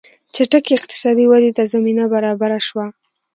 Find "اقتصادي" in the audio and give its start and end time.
0.77-1.25